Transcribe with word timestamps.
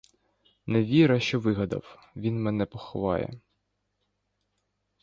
Невіра, 0.67 1.19
що 1.19 1.39
вигадав: 1.39 2.11
він 2.15 2.43
мене 2.43 2.65
поховає! 2.65 3.39